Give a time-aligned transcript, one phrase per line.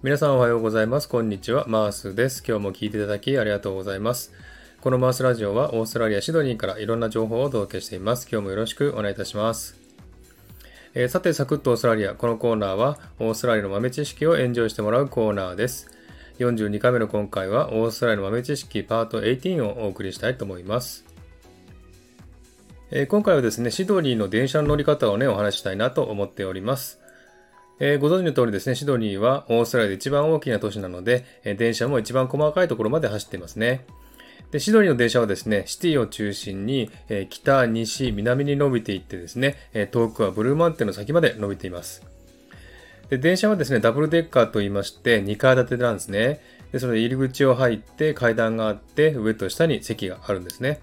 [0.00, 1.08] 皆さんおはようございます。
[1.08, 1.64] こんにちは。
[1.66, 2.44] マースです。
[2.46, 4.32] 今日も聞いていただきありがとうございます。
[4.80, 8.28] このマースラジオはオーストラリア・シドニーからいろんな情報をお届けしています。
[8.30, 9.76] 今日もよろしくお願いいたします。
[10.94, 12.14] えー、さて、サクッとオーストラリア。
[12.14, 15.90] このコーナーはオーストラリアの豆知識をエンジョイしてもらうコーナーです。
[16.38, 21.04] 42回目の今回はオーストラリアの豆知識パート18をお送りしたいと思います。
[22.92, 27.00] えー、今回はですね、シドニーの電車の乗り方をね、お話ししたいなと思っております。
[27.80, 33.86] えー、ご存知の通りですね、シドニーはオーストラリアで一番大きな都市なので、えー、電車も一番細かいところまで走っていますね。
[34.50, 42.02] で、シドニーの電車はですね、シティを中心に、えー、北、西、南に伸びていってですね、え遠くはブルーマウンテンの先まで伸びています。
[43.10, 46.40] で、電車はですね、ダブルデッカーと言いまして、2階建てなんですね。
[46.72, 50.80] で、その入り口を入って階段があって、上と下に席があるんですね。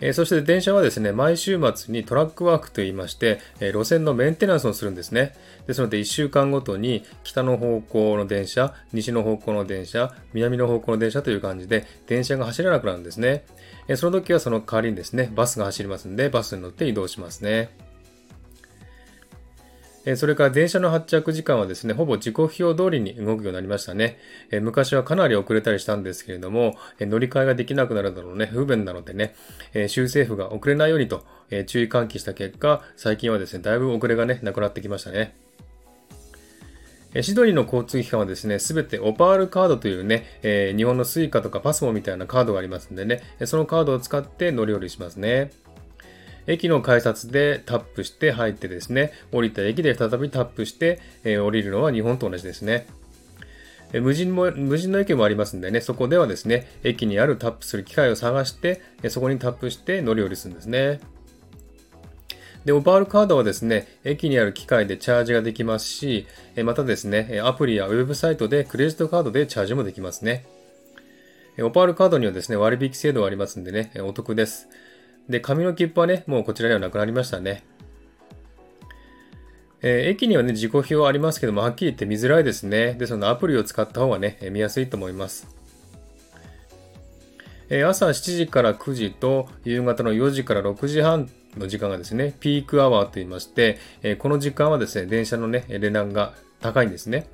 [0.00, 5.34] え、そして電車はですね、毎週末にトラックワークと言いまして、え、路線のメンテナンスをするんですね。
[5.66, 13.44] ですので、1週間ごとに北の方向の電車、西の方向の電車、南の方向の電車という感じで、電車が走らなくなるんですね。
[13.88, 17.70] え、その時はその代わりにですね、バスが走りますんで、バスに乗って移動しますね。
[20.16, 24.18] それから電車の発着時間はですね、ほぼ時刻表通りに動くようになりましたね。
[24.62, 29.34] 昔はかなり遅れたりしたんですけれども、乗り換えができなくなるだろうね、不便なのでね、
[29.88, 31.24] 州政府が遅れないようにと
[31.66, 35.34] 注意喚起した結果、最近はですね、だいぶ遅れがね、なくなってきましたね。
[37.22, 45.50] シドニーの交通機関はですね、すべてオパールカードというね、え、日本のスイカとかパスモみたいなカードがありますんでね、そのカードを使って乗り降りしますね。
[46.48, 52.86] 駅の改札でタップして入ってですね、降りた駅で再びタップして、え、降りるのは日本と同じですね。
[53.92, 61.00] 無人も、無人の駅もありますんでね、そこではですね、駅にあるタップする機械を探して、そこにタップして乗り降りするんですね。
[62.64, 66.26] で、オパールカードはですね、駅にある機械でチャージができますし、
[66.64, 70.46] またですね、アプリやウェブサイトでクレジットカードでチャージもできますね。
[71.60, 74.68] オパールカードにはですね、割引制度がありますんでね、お得です。
[75.28, 77.64] で、紙の切符はね、もうこちらにはなくなりましたね。
[79.80, 82.94] えー、駅にはね、時刻表ありますけども、はっきり言って見づらいですね。
[82.94, 85.46] で、そのアプリを使った方がね、見やすいと思います。
[87.68, 97.28] えー、朝7時から9時と夕方の4時から6時半の時間がですね、ピークアワーと言いまして、えー、この時間はですね、電車のね、値段が高いんですね。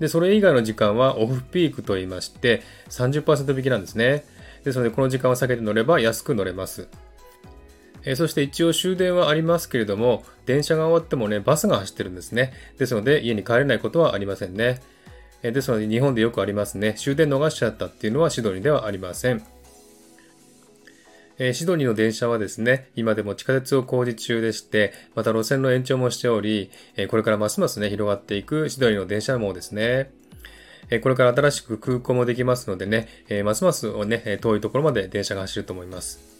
[0.00, 4.24] で、それ以外の時間はオフピークと言いまして、30%引きなんですね。
[4.64, 6.88] ですので、この時間を避けて乗れば安く乗れます。
[8.06, 12.52] えそして一応終電はありますけれども、電車が終わってもね、バスが走ってるんですね。
[12.78, 14.80] ですので、家に帰れないことはありませんね。
[15.42, 16.94] えですので、日本でよくありますね。
[16.94, 19.42] 終電逃しちゃったっていうのはシドニーではありません。
[21.38, 30.12] えシドニーの電車はですね、今でも地下鉄を工事中でして、また路線の延長もしており、えこれからますますね、広がっていくシドニーの電車網ですね。
[30.90, 36.35] えこれから新しく空港もできますのでね、えますますね、遠いところまで電車が走ると思います。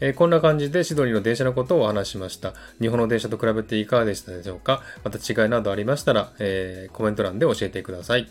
[0.00, 2.54] えー、こんな感じでシドニーの電車のことをお話しました。
[2.80, 4.82] 日本の電車と比べていかがでしたでしょうか？
[5.04, 8.30] また違いなどありましたら、えー、コメント欄で教えてください。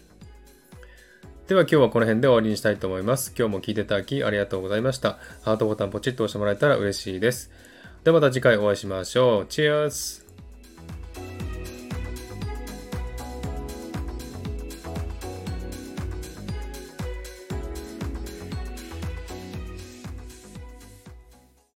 [1.48, 3.34] では今日はこの辺で終わりにしたいと思います。
[3.38, 5.18] 今日も聞いていただきありがとうございました。
[5.44, 7.52] ハートボタンポチッと押してもらえたら嬉しいです。
[8.04, 9.46] ではまた次回お会いしましょう。
[9.48, 10.27] チェアス